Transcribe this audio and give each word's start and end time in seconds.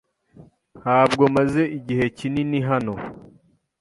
Ntabwo 0.79 1.23
maze 1.35 1.61
igihe 1.77 2.05
kinini 2.17 2.59
hano. 2.69 2.93